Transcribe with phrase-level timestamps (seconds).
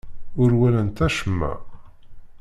[0.41, 1.53] Ur walant acemma.